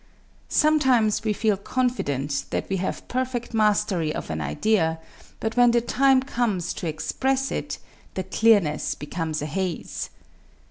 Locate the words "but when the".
5.39-5.79